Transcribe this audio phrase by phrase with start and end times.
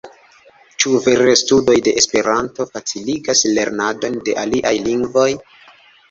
[0.83, 5.27] Ĉu vere studoj de Esperanto faciligas lernadon de aliaj lingvoj?